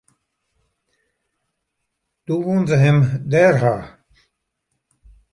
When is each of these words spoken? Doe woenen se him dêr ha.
Doe 2.25 2.41
woenen 2.45 2.67
se 2.69 2.77
him 2.83 2.97
dêr 3.31 3.55
ha. 3.61 3.75